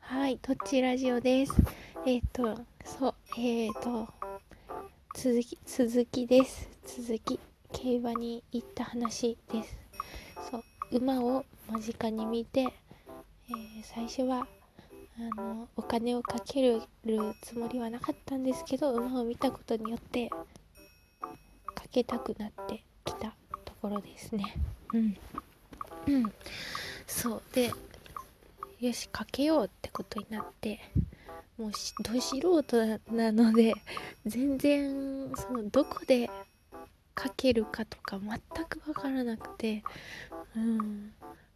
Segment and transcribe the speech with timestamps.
[0.00, 1.52] はい、とっちラジオです。
[2.06, 4.08] えっ、ー、と、そう、えっ、ー、と、
[5.14, 6.68] 続き、続きです。
[6.86, 7.38] 続き、
[7.72, 9.76] 競馬に行った話です。
[10.50, 12.72] そう、馬を間近に見て、えー、
[13.82, 14.46] 最初は、
[15.18, 16.82] あの、お金をかける
[17.42, 20.28] つもりはなかったんですけど、馬を見たことによって、
[21.74, 23.34] かけたくなってきた
[23.64, 24.56] ところですね。
[24.92, 25.16] うん。
[26.06, 26.32] うん。
[27.06, 27.42] そう。
[27.52, 27.70] で、
[28.80, 30.80] よし、かけようってことになって、
[31.56, 31.70] もう
[32.02, 33.74] ど素人なので
[34.26, 36.28] 全然そのどこで
[37.16, 39.84] 書けるかとか全く分からなくて
[40.56, 41.12] うん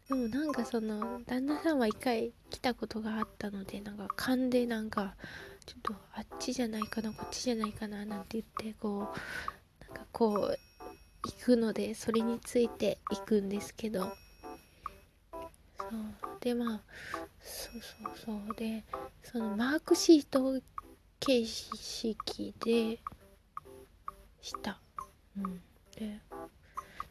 [0.08, 5.14] でもなんかその旦那さんは一回来たことがあったのでなんか勘でなんか
[5.66, 10.58] ちょっとあっちじゃないかなこっちじゃないかななんて言ってこうなんかこう
[11.24, 14.12] 行くのでそれについて行くんですけど
[16.40, 16.80] でまあ
[17.40, 18.54] そうそうそう。
[18.56, 18.84] で
[19.22, 20.60] そのマークシート
[21.20, 22.98] 形式で
[24.40, 24.80] した。
[25.36, 25.60] うん。
[25.96, 26.20] で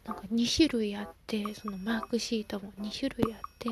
[0.06, 3.70] なんか2種類あってそのマークシートも2種類あって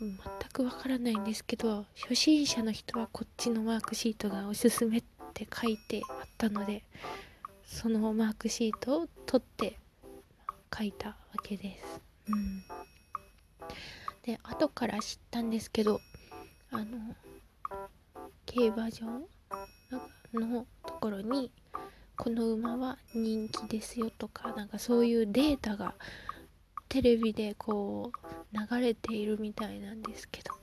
[0.00, 0.18] 全
[0.52, 6.82] くわからないんですけど初心者の人はこっちのマークシートがおすすめって書いてあったので
[7.64, 9.78] そのマークシートを取って
[10.76, 12.00] 書いたわけです。
[12.28, 12.64] うん。
[14.24, 16.00] で後から知ったんですけど
[16.70, 16.84] あの
[18.46, 19.06] 競馬場
[20.32, 21.50] のところに
[22.16, 25.94] この馬は人気ですよとかなんかそういうデータが
[26.88, 30.54] テレビでこう流れているみたいなんですけど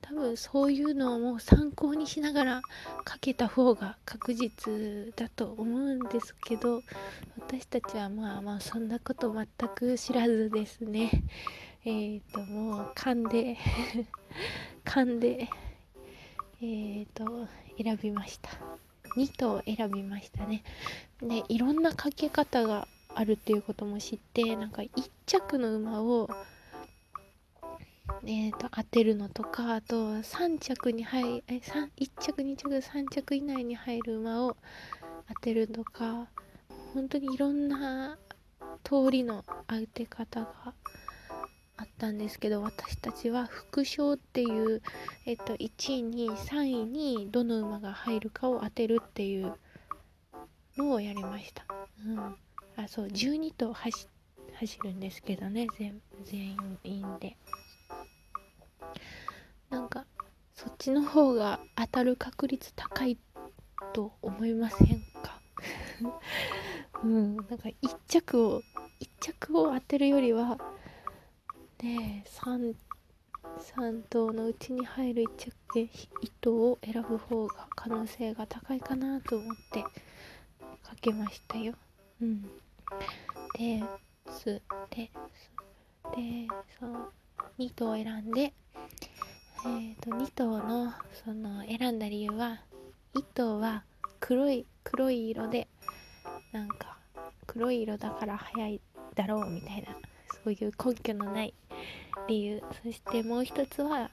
[0.00, 2.62] 多分そういうのをもう参考にしながら
[3.04, 6.80] かけた方が確実だと思うんですけど
[7.36, 11.10] 私たちはまあまあそんなこと全く知らずですね。
[11.88, 13.56] えー、ともう勘で
[14.84, 15.48] 勘で
[16.60, 17.48] えー、と
[17.82, 18.50] 選びました。
[19.16, 20.62] 2頭選びましたね。
[21.22, 26.28] でいろんなかけ方があるっていうことも知ってなんか1着の馬を
[28.24, 34.56] えーと、当てるのとかあと3着に入え1着2着3着以内に入る馬を
[35.28, 36.28] 当てるとか
[36.92, 38.18] 本当にいろんな
[38.84, 40.74] 通りの当て方が
[41.98, 44.80] たんですけど私たちは副賞っていう、
[45.26, 45.66] えっと、1位
[46.04, 49.52] 2位3位にどの馬が入るかを当てるっていう
[50.76, 51.64] のをやりました。
[52.06, 52.18] うん、
[52.76, 54.08] あそう12頭走
[54.54, 57.36] 走るんですけどね全全員で。
[59.70, 60.06] なんか
[60.54, 63.18] そっちの方が当たる確率高い
[63.92, 65.40] と思いませんか？
[67.04, 68.62] うんなんか1着を
[69.00, 70.58] 1着を当てるよりは
[71.82, 72.74] ね 3,
[73.76, 79.88] 3頭のうちに入る1着で1頭を選ぶ方が可能性が高いかなと思ってか
[81.00, 81.74] けましたよ。
[82.20, 82.42] うん。
[83.58, 83.82] で
[84.30, 85.10] すで
[86.14, 86.48] で
[86.80, 87.12] そう
[87.58, 88.52] 2頭選んで
[89.64, 90.92] えーと、と2頭の
[91.24, 92.60] その選んだ理由は
[93.14, 93.84] 1頭は
[94.20, 95.68] 黒い黒い色で
[96.52, 96.96] なんか
[97.46, 98.80] 黒い色だから早い
[99.14, 99.88] だろうみたいな
[100.44, 101.54] そういう根拠のない
[102.28, 102.62] 理由。
[102.82, 104.10] そしてもう一つは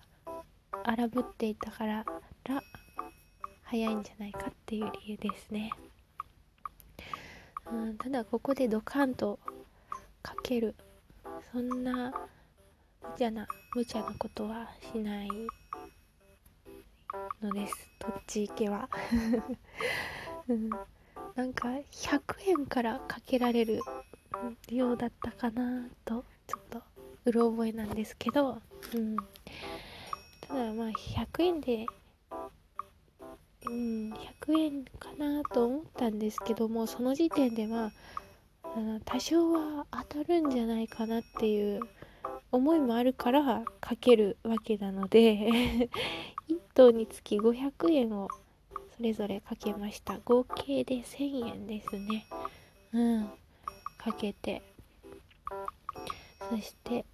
[0.83, 2.05] 荒ぶっていたから
[2.45, 2.63] ら
[3.63, 5.71] 早いんじゃないかっていう理由ですね、
[7.71, 9.39] うん、ただここでドカンと
[10.21, 10.75] かける
[11.51, 12.13] そんな
[13.01, 15.29] 無茶な無茶なことはしない
[17.41, 17.89] のです。
[17.99, 18.89] どっち行けは、
[20.47, 20.69] うん、
[21.35, 23.79] なんか100円からかけられる
[24.69, 26.81] ようだったかなとちょっと
[27.25, 28.61] うろ覚えなんですけど、
[28.93, 29.15] うん、
[30.41, 31.85] ただまあ100円で、
[33.67, 37.91] うん、100円かなと思ったんですけどもその時点でまあ
[39.05, 41.79] 多少は当たるんじゃないかなっていう
[42.51, 45.89] 思いもあるからかけるわけなので
[46.47, 48.27] 1頭につき500円を
[48.95, 50.19] それぞれかけました。
[50.23, 52.25] 合計で1000円ですね。
[52.93, 53.29] うん。
[53.97, 54.61] かけて。
[56.49, 57.05] そして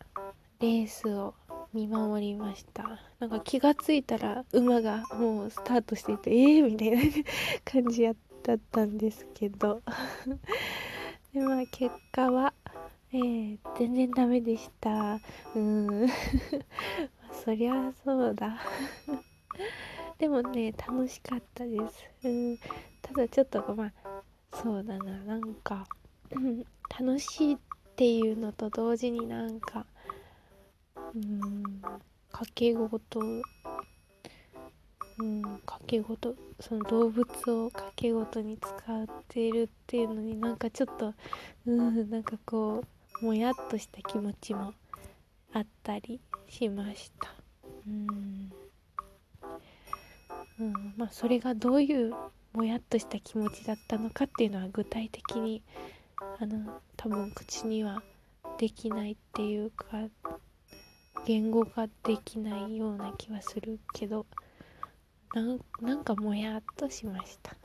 [0.62, 1.34] レースを
[1.74, 3.00] 見守りました。
[3.20, 6.98] なんか気がついたら馬がもうスタートしていてえーみたいな
[7.66, 8.16] 感じやっ
[8.72, 9.82] たんですけど。
[11.34, 12.54] でまあ結果は
[13.14, 15.20] えー、全然ダメでした。
[15.56, 16.08] うん。
[17.44, 18.60] そりゃそうだ。
[20.20, 22.06] でもね楽しかったです。
[22.24, 22.58] うん。
[23.02, 23.94] ただちょっとまあ
[24.54, 25.88] そうだななんか、
[27.00, 27.58] 楽しいっ
[27.96, 29.86] ていうのと同時になんか
[31.16, 31.64] うん。
[32.32, 33.20] 掛け事。
[35.20, 35.42] うん。
[35.66, 36.36] 掛け事。
[36.60, 41.14] その動物を掛け事に使っているっていうのになんかちょっと
[41.66, 42.84] うんなんかこ
[43.22, 44.74] うもやっとした気持ちも
[45.54, 47.34] あったりしました。
[47.88, 48.52] うん。
[50.60, 52.14] うん、まあそれがどういう
[52.54, 55.64] もやっとした気持ちだったのかっていうのは具体的に
[56.40, 58.04] あの多分口には
[58.58, 59.88] できないっていうか
[61.32, 64.26] 言語化できないような気はするけど
[65.82, 67.56] なんかもやっとしました。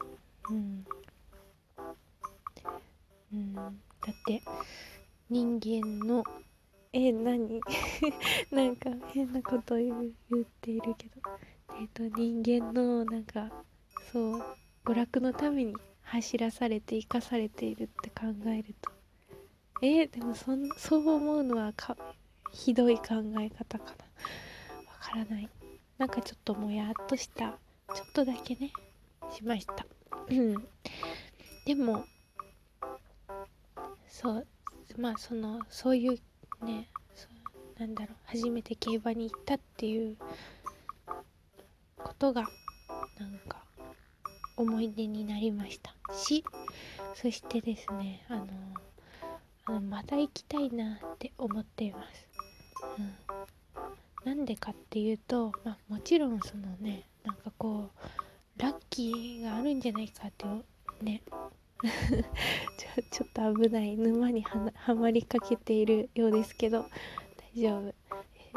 [0.49, 0.87] うん、
[3.33, 3.73] うん、だっ
[4.25, 4.41] て
[5.29, 6.23] 人間の
[6.93, 7.61] え何？
[8.53, 11.21] なんか変なこと言う言っているけど。
[11.81, 13.51] えっ、と人間のなんか
[14.13, 14.43] そう
[14.85, 18.93] 娯楽のために走らされて生かされているって考えると。
[19.83, 21.97] えー、でもそんそう思うのはか
[22.53, 23.05] ひどい考
[23.41, 23.91] え方かな。
[23.91, 25.49] わからない。
[25.99, 27.59] なんかちょっともやっとした。
[27.95, 28.71] ちょっとだけね。
[29.33, 29.87] しました。
[30.29, 30.55] うん。
[31.65, 32.05] でも
[34.09, 34.47] そう
[34.99, 36.89] まあそのそういうね
[37.79, 38.17] なんだろう。
[38.27, 40.17] 初めて競馬に行ったっていう
[41.99, 42.47] ことが
[43.19, 43.65] なんか
[44.57, 45.95] 思い出になりました。
[46.15, 46.45] し
[47.15, 48.47] そしてですねあの
[49.67, 52.26] あのまた行きたいなって思っています、
[52.99, 60.47] うん、なんでかっていうと、まあ、もちろんそのねなんかこうラッキーがあるんじゃないかって
[61.03, 61.23] ね。
[61.83, 66.87] ちょちょっと危ない沼にはまりかけているようですけど
[67.55, 67.95] 大丈夫。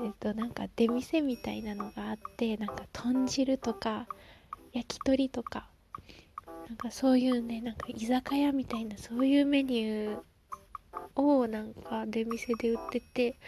[0.01, 4.07] えっ、となんか出店みたいなのがあってなんか豚汁とか
[4.71, 5.67] 焼き鳥とか
[6.67, 13.39] なんかそういうねなんか居酒屋みたいなそういうメニューをなんか出店で売ってて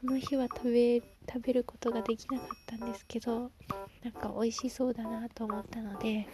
[0.00, 3.50] その日は食べ食べることができなかったんですけど
[4.02, 6.26] なんか美味しそうだなと思ったので、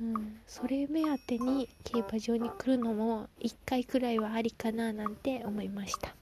[0.00, 6.14] うん、それ目当てに競馬場に来るのも1回くらいはありかななんて思いました。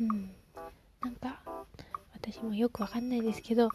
[0.00, 0.30] うん
[1.00, 1.40] なんか
[2.12, 3.70] 私もよくわかんないですけど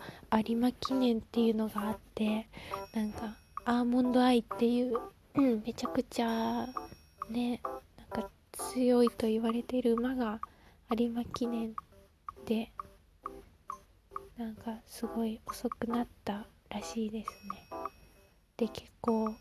[0.47, 2.47] 有馬記念っていうのがあって
[2.93, 3.35] なんか
[3.65, 4.99] アーモンドアイっていう、
[5.35, 6.67] うん、めちゃくちゃ
[7.29, 7.61] ね
[8.53, 10.39] 強いと言われている馬が
[10.97, 11.73] 有馬記念
[12.45, 12.71] で
[14.37, 17.69] なんかすごい遅くなったらしいですね。
[18.57, 19.33] で結構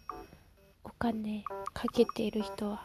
[0.84, 2.84] お金かけている人は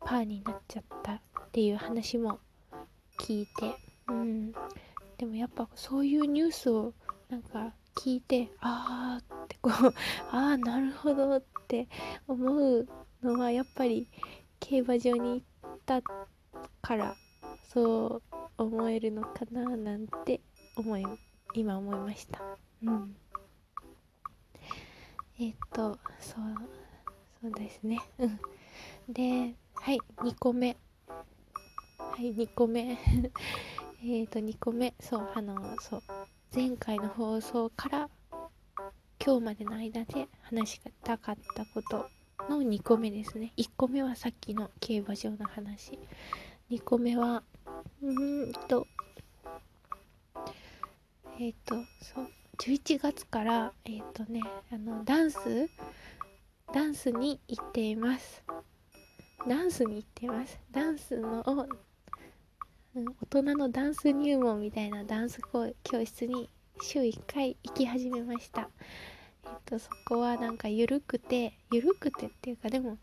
[0.00, 1.20] パーになっちゃったっ
[1.52, 2.40] ていう話も
[3.18, 3.74] 聞いて
[4.08, 4.52] うん。
[5.18, 6.94] でもやっぱそういうニュースを
[7.28, 9.94] なんか聞いてああってこう
[10.30, 11.88] ああなるほどって
[12.26, 12.88] 思う
[13.22, 14.08] のはやっぱり
[14.60, 16.02] 競馬場に行った
[16.82, 17.16] から
[17.72, 20.40] そう思えるのかななんて
[20.76, 21.04] 思い
[21.54, 22.40] 今思いました。
[22.84, 23.16] うん。
[25.40, 26.44] えっ、とそう
[27.40, 27.98] そうですね。
[28.18, 28.38] うん。
[29.08, 30.76] ではい2個目。
[31.08, 32.98] はい2個目。
[34.04, 34.94] えっと2個目。
[35.00, 36.02] そうあのそう。
[36.54, 38.10] 前回の放送から
[39.24, 42.08] 今日までの間で話したかったこと
[42.50, 43.52] の2個目ですね。
[43.56, 45.98] 1個目はさっきの競馬場の話。
[46.70, 47.44] 2個目は
[48.02, 48.86] うーんと
[51.38, 55.70] えっ、ー、とそう11月からえっ、ー、とねあのダンス？
[56.72, 58.42] ダンスに行っています。
[59.48, 60.58] ダンスに行っています。
[60.72, 61.42] ダンスの
[62.96, 65.40] 大人のダンス入門みたいなダンス
[65.84, 66.50] 教室に
[66.82, 68.68] 週1回行き始めました。
[69.66, 72.98] とそこはなんか緩くて緩くてっていうかでも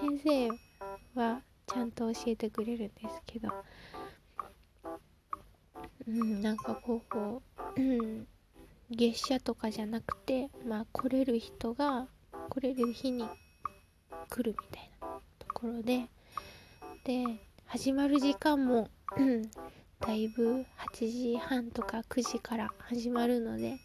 [0.00, 3.50] 先生はちゃんと教えてくれるんですけど。
[6.08, 7.42] うんなんかこうこ
[7.76, 7.80] う、
[8.94, 12.06] 月謝とかじゃなくてまあ来れる人が
[12.48, 13.28] 来れる日に
[14.30, 16.08] 来るみたいなところで。
[17.04, 17.24] で
[17.66, 18.88] 始まる時間も
[20.00, 23.78] だいぶ8時半とか9時から始まるので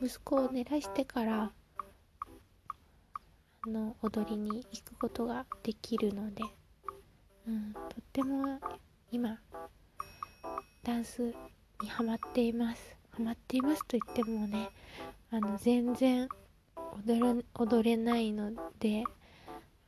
[0.00, 1.52] 息子を寝らしてから
[3.66, 6.42] の踊りに行くことができるので、
[7.46, 8.60] うん、とっても
[9.10, 9.38] 今
[10.84, 11.34] ダンス
[11.82, 12.96] にハマっています。
[13.10, 14.68] ハマっていますと言ってもね
[15.30, 16.28] あの全然
[17.04, 19.02] 踊れ踊れないので、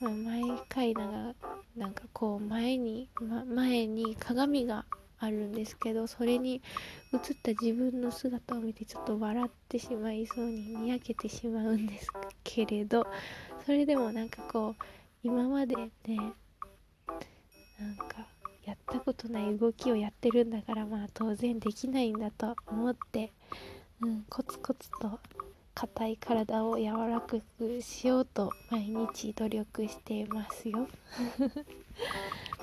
[0.01, 4.85] まあ、毎回なんかなんかこう前に、ま、前に鏡が
[5.21, 6.63] あるんですけどそれに
[7.13, 12.09] 映った自分の姿を見てちょっと笑ってしまいそうににやけてしまうんです
[12.43, 13.07] けれど
[13.65, 14.85] それでもなんかこう
[15.23, 15.91] 今までね
[17.79, 18.27] なんか
[18.65, 23.33] やったことない動きをやってるんだからまあ当然できないんだと思って、
[24.01, 25.19] うん、コツコツと
[25.75, 30.89] 硬い体を柔らかくしようと毎日努力していますよ。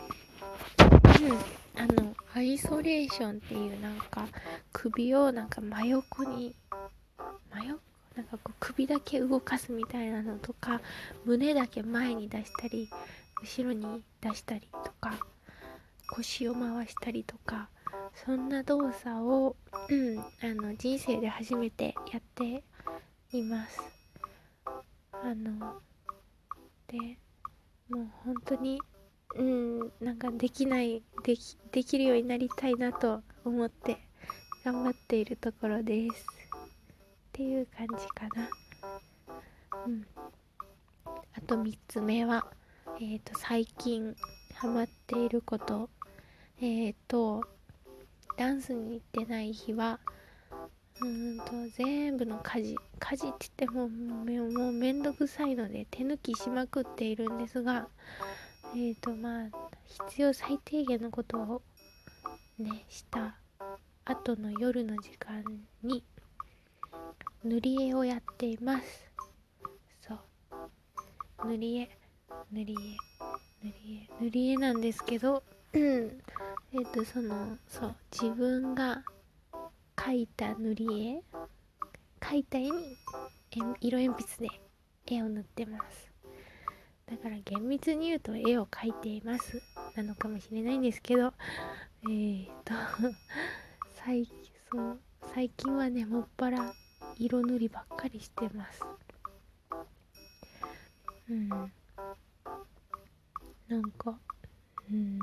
[1.21, 4.27] うん、あのアイソレーションっていうなんか
[4.71, 6.55] 首をなんか真横に
[7.53, 7.79] 真横？
[8.15, 10.81] なんかこう首だけ動かすみたいなのとか
[11.23, 12.89] 胸だけ前に出したり
[13.43, 15.13] 後ろに出したりとか
[16.09, 17.69] 腰を回したりとか
[18.25, 19.55] そんな動作を、
[19.89, 20.23] うん、あ
[20.55, 22.63] の人生で初めてやって
[23.31, 23.79] います。
[25.13, 25.79] あの
[26.87, 26.97] で
[27.89, 28.81] もう本当に
[29.37, 33.97] うんなんかできないできできるようになりたいなと思って
[34.65, 36.25] 頑張っているところです。
[36.25, 38.49] っていう感じかな。
[39.85, 40.05] うん。
[41.05, 42.47] あと3つ目は
[42.99, 44.15] えっ、ー、と最近
[44.55, 45.89] ハマっていること。
[46.59, 47.43] えっ、ー、と
[48.37, 49.99] ダンスに行ってない日は
[50.99, 51.45] うんと
[51.77, 52.75] 全部の家事。
[52.99, 57.87] 家事って言ってももうめんどくさいので手抜きしまくっているんですが
[58.73, 59.49] えーとまあ
[60.07, 61.61] 必要最低限のことを
[62.59, 63.35] ねした
[64.05, 65.43] 後の夜の時間
[65.83, 66.03] に
[67.43, 69.11] 塗り絵をやっています。
[70.01, 71.47] そう。
[71.47, 71.89] 塗り絵。
[72.51, 73.67] 塗り絵。
[73.67, 74.23] 塗り絵。
[74.23, 75.43] 塗り絵なんですけど
[75.73, 75.81] うん。
[75.81, 77.95] えっ、ー、とそのそう。
[78.11, 79.03] 自分が
[79.95, 81.21] 描いた塗り絵。
[82.19, 82.71] 描いた絵に
[83.81, 84.61] 色鉛筆で
[85.05, 86.11] 絵を塗ってます
[87.09, 89.61] だから厳密に言うと絵を描いています。
[89.95, 91.33] なのかもしれないんですけど。
[92.03, 92.73] えー、っ と
[93.93, 94.25] 最
[94.69, 94.99] そう
[95.33, 96.73] 最近はねもっぱら
[97.17, 98.83] 色塗りばっかりしてます。
[101.29, 101.49] うん。
[101.49, 101.57] な
[103.77, 104.19] んか
[104.89, 105.19] うん。